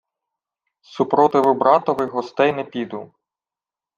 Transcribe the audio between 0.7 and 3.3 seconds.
—Супротиву братових гостей не піду.